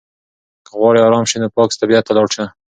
[0.65, 2.45] که غواړې ارام شې نو پاک طبیعت ته لاړ شه.